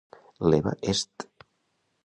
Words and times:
L'Eva 0.41 0.73
est 0.81 1.13